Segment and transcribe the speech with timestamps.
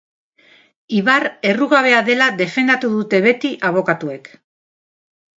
[0.99, 4.31] Ibar errugabea dela defendatu dute beti abokatuek.